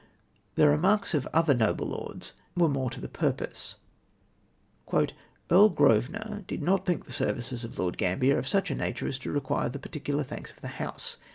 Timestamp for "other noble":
1.31-1.85